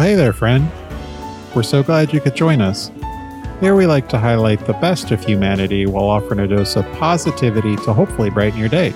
[0.00, 0.72] Well, hey there, friend.
[1.54, 2.90] We're so glad you could join us.
[3.60, 7.76] Here we like to highlight the best of humanity while offering a dose of positivity
[7.76, 8.94] to hopefully brighten your day.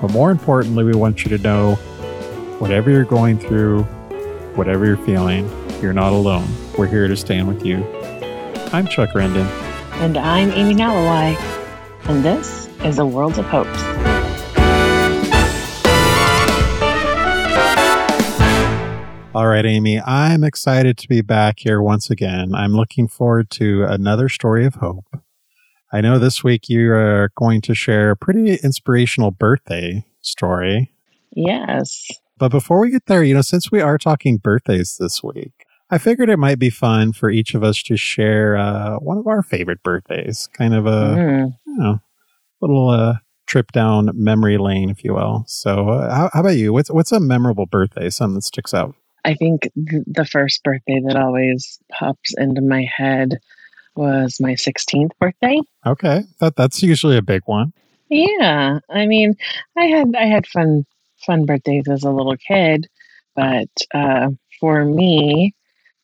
[0.00, 1.74] But more importantly, we want you to know
[2.60, 3.82] whatever you're going through,
[4.54, 5.50] whatever you're feeling,
[5.82, 6.46] you're not alone.
[6.78, 7.78] We're here to stand with you.
[8.72, 9.46] I'm Chuck Rendon.
[9.94, 11.34] And I'm Amy Nalawai.
[12.04, 13.89] And this is a World of Hopes.
[19.40, 22.54] All right, Amy, I'm excited to be back here once again.
[22.54, 25.06] I'm looking forward to another story of hope.
[25.90, 30.92] I know this week you are going to share a pretty inspirational birthday story.
[31.34, 32.06] Yes.
[32.36, 35.96] But before we get there, you know, since we are talking birthdays this week, I
[35.96, 39.42] figured it might be fun for each of us to share uh, one of our
[39.42, 41.56] favorite birthdays, kind of a mm.
[41.66, 42.00] you know,
[42.60, 43.14] little uh,
[43.46, 45.44] trip down memory lane, if you will.
[45.46, 46.74] So, uh, how, how, about you?
[46.74, 48.10] What's what's a memorable birthday?
[48.10, 48.94] Something that sticks out?
[49.24, 53.38] I think th- the first birthday that always pops into my head
[53.96, 55.58] was my 16th birthday.
[55.86, 57.72] Okay, that that's usually a big one.
[58.08, 59.34] Yeah, I mean,
[59.76, 60.84] I had I had fun
[61.24, 62.88] fun birthdays as a little kid,
[63.36, 65.54] but uh, for me,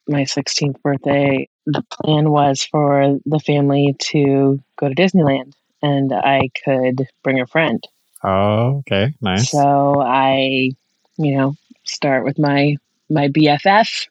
[0.09, 6.51] my 16th birthday, the plan was for the family to go to Disneyland, and I
[6.65, 7.83] could bring a friend.
[8.23, 9.51] Oh, okay, nice.
[9.51, 10.71] So I,
[11.19, 12.77] you know, start with my
[13.09, 14.09] my BFF,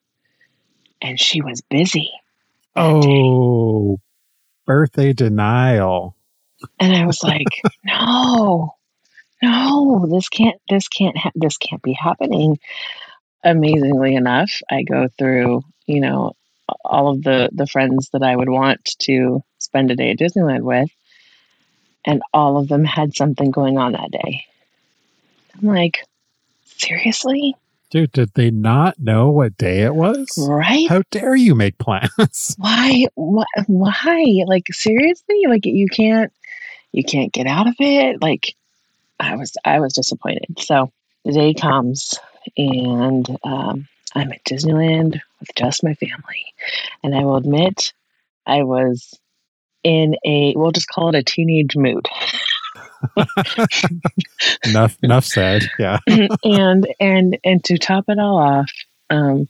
[1.01, 2.11] and she was busy.
[2.75, 3.99] Oh,
[4.65, 6.15] birthday denial.
[6.79, 7.47] And I was like,
[7.83, 8.75] no,
[9.41, 12.59] no, this can't, this can't, ha- this can't be happening.
[13.43, 16.33] Amazingly enough, I go through, you know,
[16.83, 20.63] all of the the friends that I would want to spend a day at Disneyland
[20.63, 20.89] with,
[22.03, 24.45] and all of them had something going on that day.
[25.53, 26.05] I'm like,
[26.65, 27.55] seriously?
[27.91, 30.27] Dude, did they not know what day it was?
[30.37, 30.89] Right?
[30.89, 32.55] How dare you make plans?
[32.59, 33.05] Why?
[33.15, 33.45] Why?
[33.67, 34.43] Why?
[34.47, 35.43] Like seriously?
[35.47, 36.33] Like you can't,
[36.91, 38.21] you can't get out of it.
[38.21, 38.55] Like
[39.19, 40.59] I was, I was disappointed.
[40.59, 40.91] So
[41.23, 42.15] the day comes,
[42.57, 46.45] and um, I'm at Disneyland with just my family,
[47.03, 47.93] and I will admit,
[48.45, 49.17] I was
[49.83, 52.07] in a, we'll just call it a teenage mood.
[54.65, 55.99] enough enough said yeah.
[56.43, 58.71] And and and to top it all off
[59.09, 59.47] um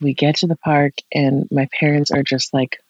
[0.00, 2.80] we get to the park and my parents are just like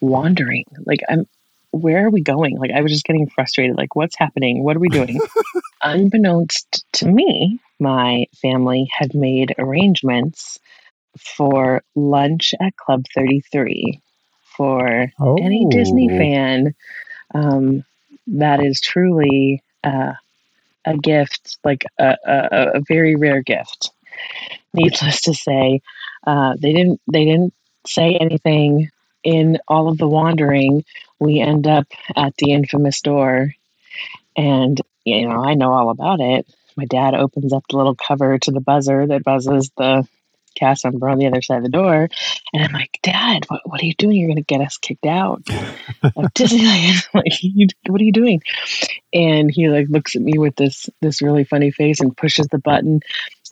[0.00, 0.64] wandering.
[0.84, 1.26] Like i'm
[1.70, 2.58] where are we going?
[2.58, 4.62] Like i was just getting frustrated like what's happening?
[4.62, 5.20] What are we doing?
[5.82, 10.58] Unbeknownst to me my family had made arrangements
[11.18, 14.00] for lunch at club 33
[14.56, 15.36] for oh.
[15.36, 16.18] any disney oh.
[16.18, 16.74] fan.
[17.34, 17.84] Um,
[18.26, 20.12] that is truly uh,
[20.84, 23.90] a gift, like a, a, a, very rare gift.
[24.72, 25.80] Needless to say,
[26.26, 27.54] uh, they didn't they didn't
[27.86, 28.90] say anything
[29.22, 30.84] in all of the wandering.
[31.18, 31.86] We end up
[32.16, 33.54] at the infamous door,
[34.36, 36.46] and you know I know all about it.
[36.76, 40.06] My dad opens up the little cover to the buzzer that buzzes the
[40.54, 42.08] cast member on the other side of the door.
[42.52, 44.16] And I'm like, Dad, what, what are you doing?
[44.16, 45.42] You're going to get us kicked out
[46.02, 47.06] of Disneyland.
[47.14, 48.42] like, you, what are you doing?
[49.12, 52.58] And he like looks at me with this this really funny face and pushes the
[52.58, 53.00] button,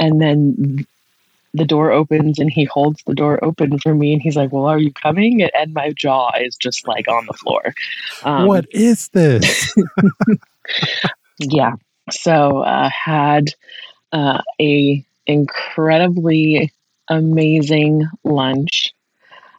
[0.00, 0.86] and then
[1.54, 4.66] the door opens and he holds the door open for me and he's like, Well,
[4.66, 5.42] are you coming?
[5.42, 7.74] And my jaw is just like on the floor.
[8.24, 9.74] Um, what is this?
[11.38, 11.72] yeah.
[12.10, 13.48] So uh, had
[14.12, 16.72] uh, a incredibly
[17.08, 18.92] amazing lunch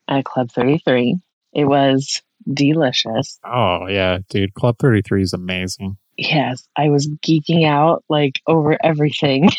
[0.07, 1.17] at Club 33.
[1.53, 2.21] It was
[2.51, 3.39] delicious.
[3.45, 4.53] Oh, yeah, dude.
[4.53, 5.97] Club 33 is amazing.
[6.17, 9.50] Yes, I was geeking out like over everything.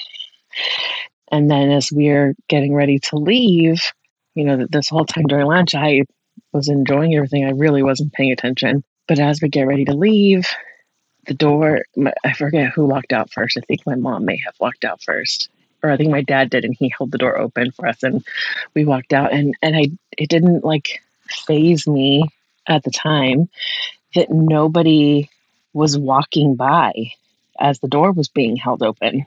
[1.33, 3.83] and then as we are getting ready to leave,
[4.35, 6.03] you know, this whole time during lunch, I
[6.53, 7.45] was enjoying everything.
[7.45, 8.85] I really wasn't paying attention.
[9.07, 10.47] But as we get ready to leave,
[11.27, 11.83] the door,
[12.25, 13.57] I forget who walked out first.
[13.57, 15.49] I think my mom may have walked out first
[15.85, 18.25] or I think my dad did, and he held the door open for us, and
[18.75, 22.25] we walked out, and and I it didn't like faze me
[22.67, 23.49] at the time
[24.15, 25.29] that nobody
[25.73, 26.93] was walking by
[27.61, 29.27] as the door was being held open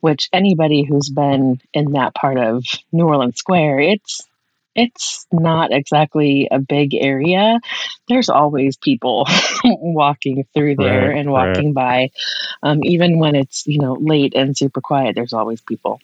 [0.00, 4.26] which anybody who's been in that part of New Orleans Square, it's
[4.74, 7.58] it's not exactly a big area.
[8.08, 9.26] There's always people
[9.64, 12.10] walking through there right, and walking right.
[12.62, 12.68] by.
[12.68, 16.00] Um, even when it's, you know, late and super quiet, there's always people.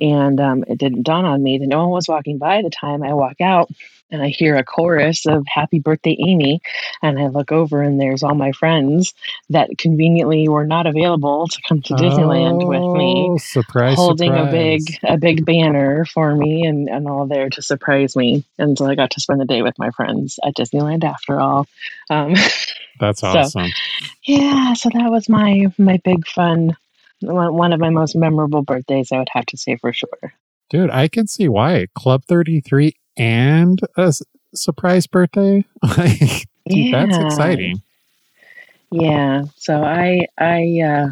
[0.00, 3.02] And um, it didn't dawn on me that no one was walking by the time
[3.02, 3.70] I walk out.
[4.10, 6.60] And I hear a chorus of Happy Birthday, Amy.
[7.02, 9.14] And I look over and there's all my friends
[9.50, 13.38] that conveniently were not available to come to Disneyland oh, with me.
[13.38, 13.96] Surprise.
[13.96, 14.48] Holding surprise.
[14.48, 18.44] a big a big banner for me and, and all there to surprise me.
[18.58, 21.66] And so I got to spend the day with my friends at Disneyland after all.
[22.10, 22.34] Um,
[23.00, 23.70] That's so- awesome.
[24.24, 26.76] yeah, so that was my my big fun
[27.20, 30.34] one of my most memorable birthdays, I would have to say for sure.
[30.70, 31.86] Dude, I can see why.
[31.94, 34.22] Club 33 and a s-
[34.54, 35.64] surprise birthday?
[35.98, 37.82] Like, dude, that's exciting.
[38.90, 39.44] Yeah.
[39.56, 41.08] So I I uh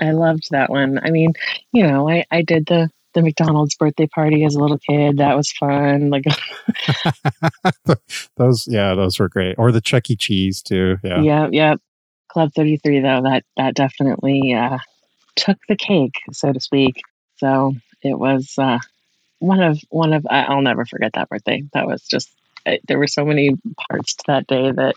[0.00, 1.00] I loved that one.
[1.02, 1.32] I mean,
[1.72, 5.18] you know, I I did the the McDonald's birthday party as a little kid.
[5.18, 6.10] That was fun.
[6.10, 6.24] Like
[8.36, 9.56] those, yeah, those were great.
[9.58, 10.16] Or the Chuck E.
[10.16, 10.98] Cheese, too.
[11.04, 11.22] Yeah.
[11.22, 11.74] yeah, yeah.
[12.28, 14.78] Club 33 though, that that definitely uh
[15.36, 17.00] took the cake, so to speak.
[17.36, 18.78] So it was uh
[19.44, 21.64] one of one of I'll never forget that birthday.
[21.72, 22.30] That was just
[22.88, 23.58] there were so many
[23.88, 24.94] parts to that day that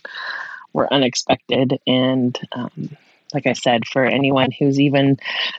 [0.73, 2.97] were unexpected and um
[3.33, 5.17] like I said, for anyone who's even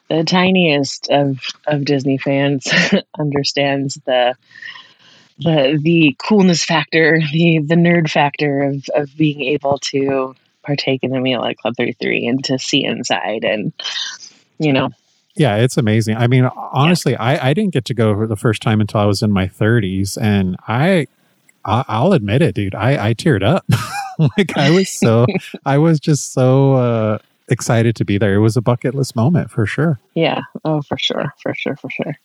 [0.08, 2.66] the tiniest of, of Disney fans
[3.18, 4.36] understands the
[5.38, 11.14] the the coolness factor, the the nerd factor of of being able to partake in
[11.14, 13.72] a meal at Club 33 and to see inside and
[14.58, 14.90] you know
[15.38, 16.16] Yeah, it's amazing.
[16.16, 19.04] I mean, honestly, I, I didn't get to go for the first time until I
[19.04, 20.18] was in my 30s.
[20.20, 21.06] And I,
[21.64, 22.74] I I'll admit it, dude.
[22.74, 23.64] I, I teared up.
[24.36, 25.26] like, I was so,
[25.64, 27.18] I was just so uh,
[27.48, 28.34] excited to be there.
[28.34, 30.00] It was a bucket list moment for sure.
[30.14, 30.40] Yeah.
[30.64, 31.32] Oh, for sure.
[31.40, 31.76] For sure.
[31.76, 32.16] For sure.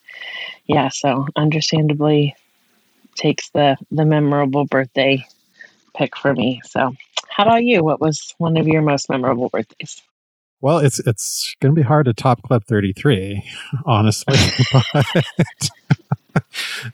[0.66, 0.89] Yeah.
[0.89, 2.36] So, understandably,
[3.16, 5.25] takes the the memorable birthday
[5.95, 6.62] pick for me.
[6.66, 6.95] So,
[7.30, 7.83] how about you?
[7.83, 10.01] What was one of your most memorable birthdays?
[10.63, 13.44] Well, it's it's going to be hard to top Club 33,
[13.86, 14.38] honestly.
[14.94, 15.69] but,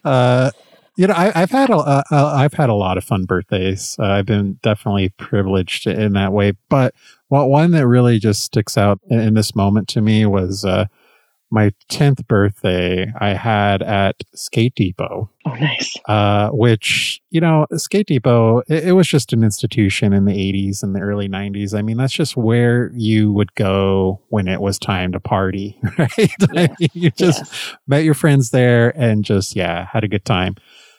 [0.04, 0.50] uh,
[0.96, 3.96] you know, I, I've had a uh, I've had a lot of fun birthdays.
[4.00, 6.54] Uh, I've been definitely privileged in that way.
[6.68, 6.96] But
[7.28, 10.88] what one that really just sticks out in, in this moment to me was uh,
[11.52, 13.12] my 10th birthday.
[13.20, 15.96] I had at Skate Depot Oh, nice.
[16.08, 20.84] uh, which you know, Skate Depot, it, it was just an institution in the '80s
[20.84, 21.78] and the early '90s.
[21.78, 26.34] I mean, that's just where you would go when it was time to party, right?
[26.50, 27.76] I mean, you just Yes.
[27.88, 30.56] met your friends there and just yeah, had a good time.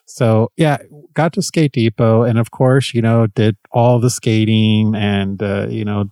[0.06, 0.78] So yeah,
[1.14, 5.66] got to Skate Depot, and of course, you know, did all the skating and uh,
[5.68, 6.06] you know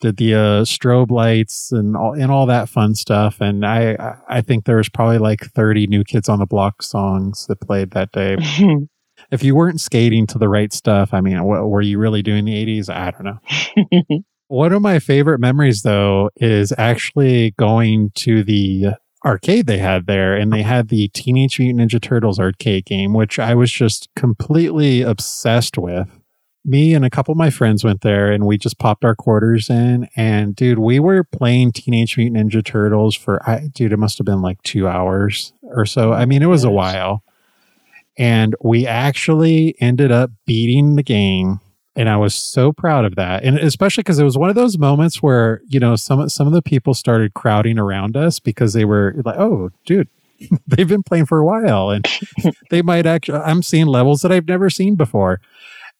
[0.00, 3.40] did the uh, strobe lights and all and all that fun stuff.
[3.40, 7.46] And I I- think there was probably like thirty New Kids on the Block songs
[7.48, 8.36] that played that day.
[9.32, 12.44] If you weren't skating to the right stuff, I mean, what, were you really doing
[12.44, 12.88] the eighties?
[12.88, 14.20] I don't know.
[14.46, 18.94] One of my favorite memories, though, is actually going to the
[19.26, 23.38] arcade they had there, and they had the Teenage Mutant Ninja Turtles arcade game, which
[23.40, 26.08] I was just completely obsessed with.
[26.68, 29.70] Me and a couple of my friends went there, and we just popped our quarters
[29.70, 30.08] in.
[30.16, 34.26] And dude, we were playing Teenage Mutant Ninja Turtles for, I, dude, it must have
[34.26, 36.12] been like two hours or so.
[36.12, 37.22] I mean, it was a while.
[38.18, 41.60] And we actually ended up beating the game
[41.98, 43.42] and I was so proud of that.
[43.42, 46.52] And especially because it was one of those moments where you know some some of
[46.52, 50.08] the people started crowding around us because they were like, "Oh, dude,
[50.66, 52.06] they've been playing for a while, and
[52.70, 55.40] they might actually." I'm seeing levels that I've never seen before.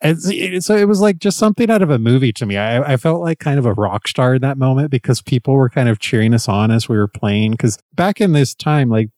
[0.01, 2.57] And so it was like just something out of a movie to me.
[2.57, 5.69] I, I felt like kind of a rock star in that moment because people were
[5.69, 7.51] kind of cheering us on as we were playing.
[7.53, 9.11] Because back in this time, like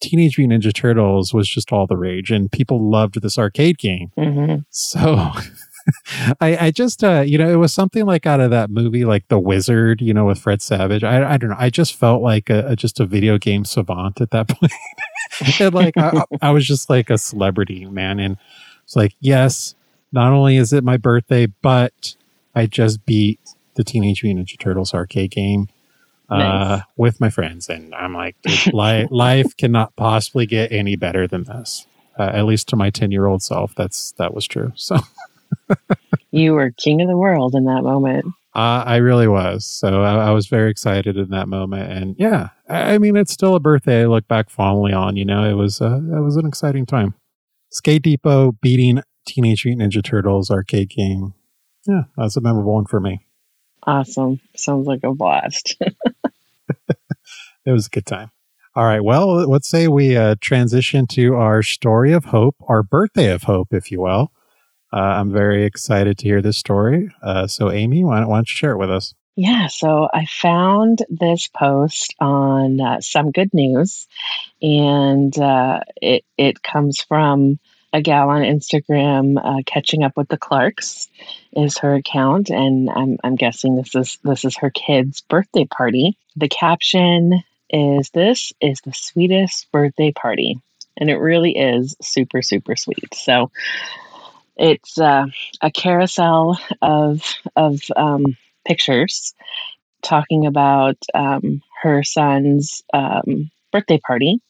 [0.00, 4.12] Teenage Mutant Ninja Turtles was just all the rage, and people loved this arcade game.
[4.16, 5.32] hmm So
[6.40, 9.26] I, I just, uh, you know, it was something like out of that movie, like
[9.28, 11.02] The Wizard, you know, with Fred Savage.
[11.02, 11.56] I, I don't know.
[11.58, 14.72] I just felt like a, a- just a video game savant at that point.
[15.60, 18.20] and like, I, I was just like a celebrity, man.
[18.20, 18.36] And
[18.84, 19.74] it's like, yes,
[20.12, 22.16] not only is it my birthday, but
[22.54, 23.38] I just beat
[23.74, 25.68] the Teenage Mutant Ninja Turtles arcade game.
[26.30, 26.82] Uh, Nice.
[26.98, 28.36] with my friends, and I'm like,
[28.74, 31.86] li- life cannot possibly get any better than this.
[32.18, 34.72] Uh, at least to my ten year old self, that's that was true.
[34.76, 34.98] So
[36.30, 38.26] You were king of the world in that moment.
[38.54, 39.64] Uh, I really was.
[39.64, 41.90] So I, I was very excited in that moment.
[41.92, 45.16] And yeah, I, I mean, it's still a birthday I look back fondly on.
[45.16, 47.14] You know, it was, uh, it was an exciting time.
[47.70, 51.34] Skate Depot beating Teenage Mutant Ninja Turtles arcade game.
[51.86, 53.20] Yeah, that's a memorable one for me.
[53.84, 54.40] Awesome.
[54.56, 55.80] Sounds like a blast.
[57.68, 58.30] It was a good time.
[58.74, 59.04] All right.
[59.04, 63.74] Well, let's say we uh, transition to our story of hope, our birthday of hope,
[63.74, 64.32] if you will.
[64.90, 67.10] Uh, I'm very excited to hear this story.
[67.22, 69.12] Uh, so, Amy, why don't, why don't you share it with us?
[69.36, 74.08] Yeah, so I found this post on uh, Some Good News,
[74.62, 77.58] and uh, it it comes from
[77.92, 81.08] a gal on Instagram, uh, catching up with the Clarks,
[81.52, 86.16] is her account, and I'm I'm guessing this is this is her kid's birthday party.
[86.36, 90.60] The caption is "This is the sweetest birthday party,"
[90.96, 93.14] and it really is super super sweet.
[93.14, 93.50] So
[94.56, 95.26] it's uh,
[95.62, 97.22] a carousel of
[97.56, 99.34] of um, pictures
[100.02, 104.40] talking about um, her son's um, birthday party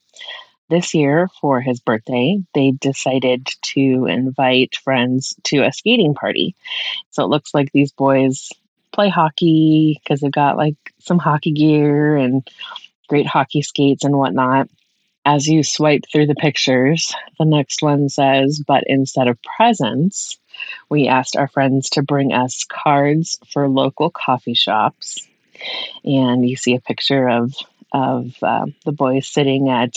[0.68, 6.54] this year for his birthday, they decided to invite friends to a skating party.
[7.10, 8.50] So it looks like these boys
[8.92, 12.48] play hockey because they've got like some hockey gear and
[13.08, 14.68] great hockey skates and whatnot.
[15.24, 20.38] As you swipe through the pictures, the next one says, but instead of presents,
[20.88, 25.26] we asked our friends to bring us cards for local coffee shops.
[26.04, 27.54] And you see a picture of
[27.92, 29.96] of uh, the boys sitting at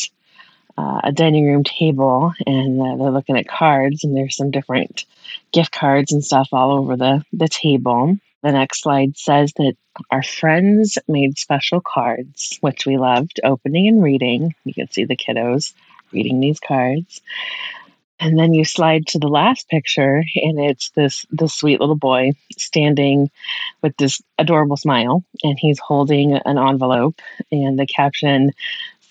[0.78, 5.06] uh, a dining room table and uh, they're looking at cards and there's some different
[5.52, 8.18] gift cards and stuff all over the, the table.
[8.44, 9.76] The next slide says that
[10.10, 14.56] our friends made special cards, which we loved opening and reading.
[14.64, 15.74] You can see the kiddos
[16.12, 17.22] reading these cards.
[18.20, 22.34] And then you slide to the last picture, and it's this this sweet little boy
[22.56, 23.32] standing
[23.82, 27.20] with this adorable smile, and he's holding an envelope.
[27.52, 28.52] And the caption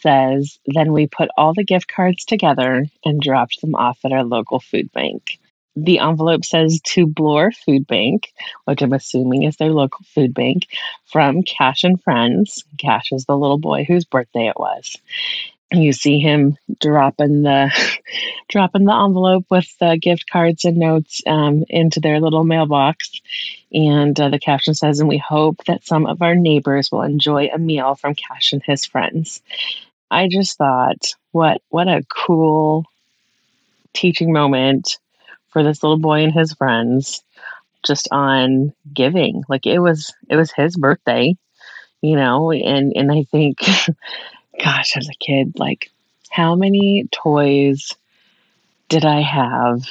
[0.00, 4.24] says, Then we put all the gift cards together and dropped them off at our
[4.24, 5.38] local food bank.
[5.76, 8.32] The envelope says to Bloor Food Bank,
[8.64, 10.66] which I'm assuming is their local food bank,
[11.06, 12.64] from Cash and Friends.
[12.76, 14.96] Cash is the little boy whose birthday it was.
[15.72, 17.70] You see him dropping the
[18.48, 23.20] dropping the envelope with the gift cards and notes um, into their little mailbox,
[23.72, 27.50] and uh, the caption says, "And we hope that some of our neighbors will enjoy
[27.54, 29.42] a meal from Cash and his friends."
[30.10, 32.86] I just thought, what what a cool
[33.92, 34.98] teaching moment
[35.50, 37.22] for this little boy and his friends
[37.84, 39.44] just on giving.
[39.48, 41.36] Like it was it was his birthday,
[42.02, 43.58] you know, and and I think
[44.62, 45.90] gosh, as a kid, like
[46.30, 47.94] how many toys
[48.88, 49.82] did I have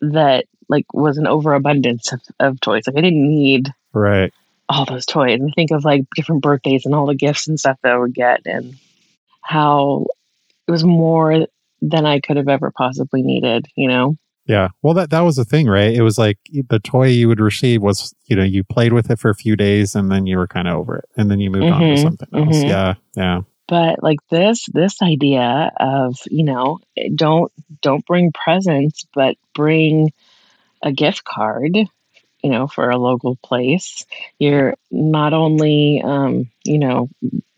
[0.00, 2.86] that like was an overabundance of, of toys?
[2.86, 4.32] Like I didn't need right
[4.68, 5.40] all those toys.
[5.40, 8.14] And think of like different birthdays and all the gifts and stuff that I would
[8.14, 8.76] get and
[9.44, 10.06] how
[10.66, 11.46] it was more
[11.80, 14.16] than I could have ever possibly needed, you know?
[14.46, 14.68] Yeah.
[14.82, 15.94] Well, that, that was the thing, right?
[15.94, 19.18] It was like the toy you would receive was, you know, you played with it
[19.18, 21.50] for a few days and then you were kind of over it and then you
[21.50, 22.02] moved mm-hmm, on to mm-hmm.
[22.02, 22.56] something else.
[22.56, 22.68] Mm-hmm.
[22.68, 22.94] Yeah.
[23.16, 23.40] Yeah.
[23.68, 26.78] But like this, this idea of, you know,
[27.14, 30.10] don't, don't bring presents, but bring
[30.82, 31.76] a gift card,
[32.44, 34.04] you know, for a local place.
[34.38, 37.08] You're not only, um, you know,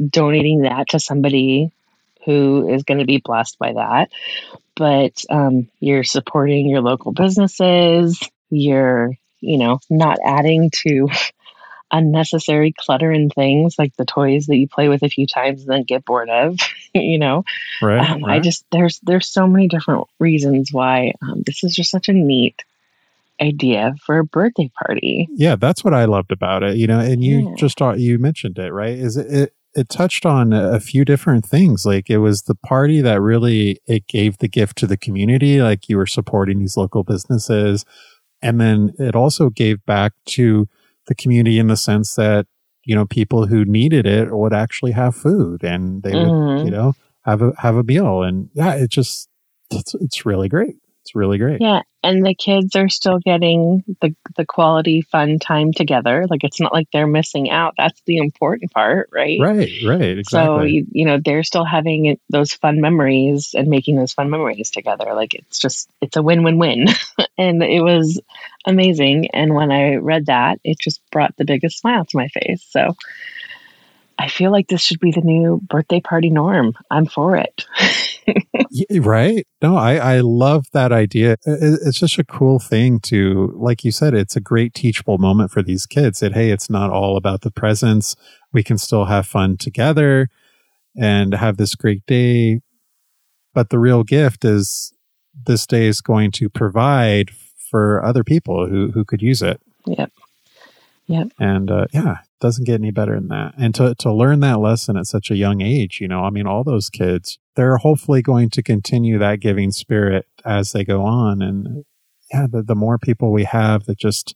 [0.08, 1.72] donating that to somebody
[2.24, 4.10] who is going to be blessed by that.
[4.76, 8.20] But um, you're supporting your local businesses.
[8.48, 11.08] You're, you know, not adding to
[11.90, 15.70] unnecessary clutter and things like the toys that you play with a few times and
[15.72, 16.58] then get bored of.
[16.94, 17.44] you know,
[17.82, 21.74] right, um, right, I just there's there's so many different reasons why um, this is
[21.74, 22.62] just such a neat
[23.40, 25.28] idea for a birthday party.
[25.32, 26.76] Yeah, that's what I loved about it.
[26.76, 27.54] You know, and you yeah.
[27.56, 28.98] just you mentioned it right.
[28.98, 31.84] Is it, it it touched on a few different things.
[31.84, 35.60] Like it was the party that really it gave the gift to the community.
[35.60, 37.84] Like you were supporting these local businesses,
[38.40, 40.66] and then it also gave back to
[41.06, 42.46] the community in the sense that
[42.84, 46.56] you know people who needed it would actually have food and they mm-hmm.
[46.56, 46.94] would you know
[47.26, 48.22] have a have a meal.
[48.22, 49.28] And yeah, it just
[49.70, 50.76] it's it's really great.
[51.02, 51.60] It's really great.
[51.60, 56.26] Yeah, and the kids are still getting the the quality fun time together.
[56.30, 57.74] Like it's not like they're missing out.
[57.76, 59.40] That's the important part, right?
[59.40, 60.26] Right, right, exactly.
[60.26, 64.70] So you, you know they're still having those fun memories and making those fun memories
[64.70, 65.14] together.
[65.14, 66.86] Like it's just it's a win win win,
[67.38, 68.20] and it was
[68.66, 69.28] amazing.
[69.32, 72.64] And when I read that, it just brought the biggest smile to my face.
[72.70, 72.94] So
[74.18, 76.74] I feel like this should be the new birthday party norm.
[76.90, 77.66] I'm for it.
[79.00, 79.46] right?
[79.62, 81.36] No, I, I love that idea.
[81.44, 85.62] It's just a cool thing to, like you said, it's a great teachable moment for
[85.62, 88.16] these kids that, hey, it's not all about the presents.
[88.52, 90.28] We can still have fun together
[90.96, 92.60] and have this great day.
[93.54, 94.92] But the real gift is
[95.46, 97.30] this day is going to provide
[97.70, 99.60] for other people who, who could use it.
[99.86, 100.10] Yep.
[101.06, 101.28] Yep.
[101.38, 103.54] And uh, yeah, doesn't get any better than that.
[103.56, 106.46] And to, to learn that lesson at such a young age, you know, I mean,
[106.46, 111.40] all those kids, they're hopefully going to continue that giving spirit as they go on.
[111.40, 111.84] And
[112.32, 114.34] yeah, the, the more people we have that just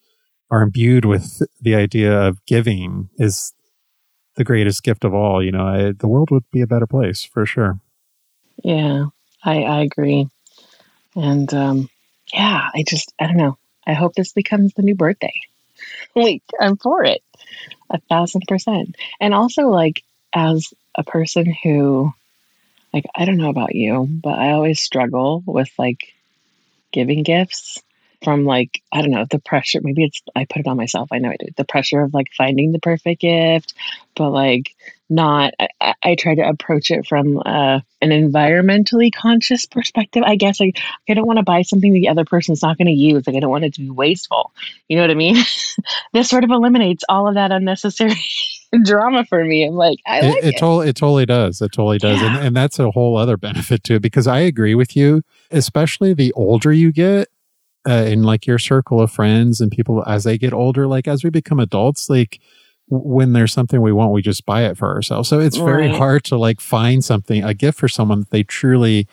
[0.50, 3.52] are imbued with the idea of giving is
[4.36, 5.42] the greatest gift of all.
[5.44, 7.80] You know, I, the world would be a better place for sure.
[8.64, 9.06] Yeah,
[9.44, 10.26] I, I agree.
[11.14, 11.90] And um,
[12.32, 13.58] yeah, I just, I don't know.
[13.86, 15.34] I hope this becomes the new birthday.
[16.14, 17.22] like, I'm for it
[17.90, 18.96] a thousand percent.
[19.20, 22.12] And also, like, as a person who,
[22.92, 26.12] like, I don't know about you, but I always struggle with like
[26.92, 27.82] giving gifts
[28.22, 29.80] from like I don't know the pressure.
[29.82, 31.08] Maybe it's I put it on myself.
[31.12, 33.74] I know I do the pressure of like finding the perfect gift,
[34.14, 34.74] but like
[35.08, 35.54] not.
[35.58, 40.22] I, I try to approach it from uh, an environmentally conscious perspective.
[40.24, 42.92] I guess like I don't want to buy something the other person's not going to
[42.92, 43.26] use.
[43.26, 44.52] Like I don't want it to be wasteful.
[44.88, 45.36] You know what I mean?
[46.12, 48.14] this sort of eliminates all of that unnecessary.
[48.84, 49.66] drama for me.
[49.66, 50.44] I'm like, I like it.
[50.44, 50.58] It, it.
[50.58, 51.60] Totally, it totally does.
[51.60, 52.20] It totally does.
[52.20, 52.36] Yeah.
[52.36, 56.32] And, and that's a whole other benefit too, because I agree with you, especially the
[56.34, 57.28] older you get,
[57.88, 61.24] uh, in like your circle of friends and people as they get older, like as
[61.24, 62.40] we become adults, like
[62.88, 65.28] when there's something we want, we just buy it for ourselves.
[65.28, 65.96] So it's very right.
[65.96, 69.06] hard to like find something, a gift for someone that they truly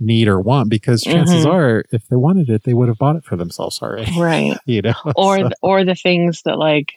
[0.00, 1.50] need or want because chances mm-hmm.
[1.50, 4.80] are if they wanted it they would have bought it for themselves already right you
[4.80, 5.50] know or so.
[5.60, 6.92] or the things that like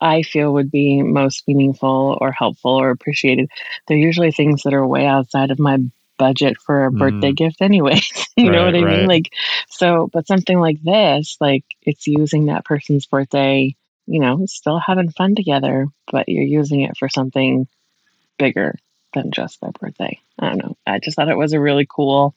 [0.00, 3.50] i feel would be most meaningful or helpful or appreciated
[3.86, 5.78] they're usually things that are way outside of my
[6.18, 7.36] budget for a birthday mm.
[7.36, 8.00] gift anyway.
[8.36, 8.98] you right, know what I right.
[8.98, 9.08] mean?
[9.08, 9.32] Like,
[9.70, 13.74] so, but something like this, like it's using that person's birthday,
[14.06, 17.66] you know, still having fun together, but you're using it for something
[18.38, 18.76] bigger
[19.14, 20.18] than just their birthday.
[20.38, 20.76] I don't know.
[20.86, 22.34] I just thought it was a really cool,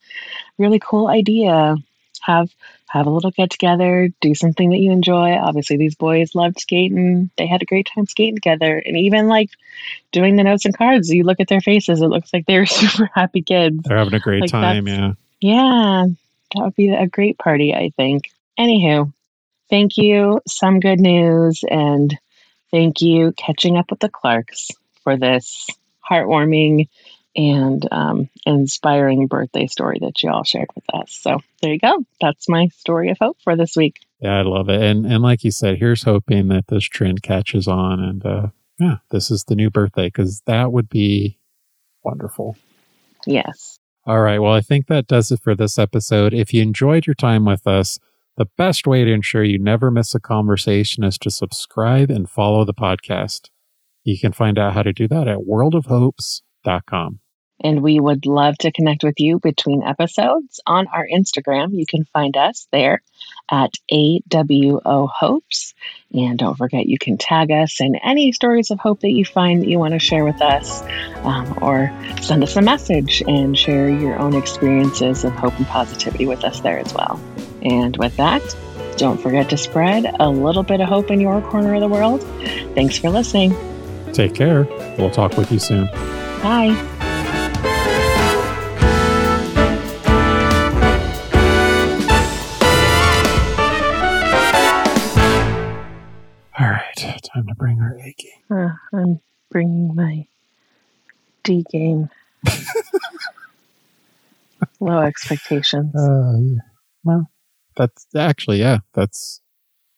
[0.58, 1.76] really cool idea.
[2.22, 2.50] Have
[2.92, 5.32] have a little get together, do something that you enjoy.
[5.32, 7.30] Obviously, these boys loved skating.
[7.38, 8.78] They had a great time skating together.
[8.78, 9.50] And even like
[10.12, 13.10] doing the notes and cards, you look at their faces, it looks like they're super
[13.14, 13.84] happy kids.
[13.84, 15.14] They're having a great like time, yeah.
[15.40, 16.06] Yeah,
[16.54, 18.30] that would be a great party, I think.
[18.60, 19.14] Anywho,
[19.70, 20.42] thank you.
[20.46, 21.64] Some good news.
[21.70, 22.18] And
[22.72, 24.70] thank you, Catching Up with the Clarks,
[25.04, 25.68] for this
[26.08, 26.90] heartwarming
[27.36, 31.14] and um, inspiring birthday story that you all shared with us.
[31.14, 32.06] So there you go.
[32.20, 34.00] That's my story of hope for this week.
[34.20, 34.82] Yeah, I love it.
[34.82, 38.48] And and like you said, here's hoping that this trend catches on and uh,
[38.80, 41.38] yeah, this is the new birthday because that would be
[42.04, 42.58] wonderful.
[43.26, 43.78] Yes.
[44.06, 44.40] All right.
[44.40, 46.34] Well, I think that does it for this episode.
[46.34, 48.00] If you enjoyed your time with us,
[48.38, 52.66] the best way to ensure you never miss a conversation is to subscribe and follow
[52.66, 53.50] the podcast.
[54.04, 57.21] You can find out how to do that at worldofhopes.com.
[57.64, 61.70] And we would love to connect with you between episodes on our Instagram.
[61.74, 63.02] You can find us there
[63.50, 65.74] at AWO Hopes.
[66.14, 69.62] And don't forget, you can tag us in any stories of hope that you find
[69.62, 70.82] that you want to share with us,
[71.24, 76.26] um, or send us a message and share your own experiences of hope and positivity
[76.26, 77.20] with us there as well.
[77.62, 78.42] And with that,
[78.98, 82.24] don't forget to spread a little bit of hope in your corner of the world.
[82.76, 83.56] Thanks for listening.
[84.14, 84.64] Take care.
[84.98, 85.88] We'll talk with you soon.
[86.42, 87.01] Bye.
[97.42, 98.44] Time to bring our A game.
[98.52, 100.28] Uh, I'm bringing my
[101.44, 102.12] D game.
[104.80, 105.96] Low expectations.
[105.96, 106.60] Uh, yeah.
[107.04, 107.32] Well,
[107.76, 109.42] that's actually, yeah, that's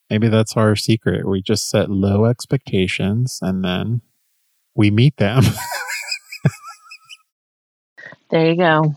[0.09, 1.27] maybe that's our secret.
[1.27, 4.01] We just set low expectations and then
[4.73, 5.43] we meet them.
[8.29, 8.95] there you go.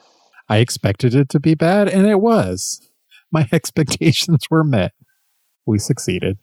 [0.48, 2.80] I expected it to be bad, and it was.
[3.32, 4.92] My expectations were met.
[5.66, 6.38] We succeeded.